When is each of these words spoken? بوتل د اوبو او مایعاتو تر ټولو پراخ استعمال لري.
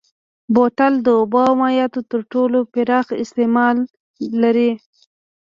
بوتل 0.53 0.93
د 1.01 1.07
اوبو 1.19 1.39
او 1.47 1.53
مایعاتو 1.61 1.99
تر 2.11 2.19
ټولو 2.31 2.57
پراخ 2.71 3.07
استعمال 3.23 3.77
لري. 4.41 4.71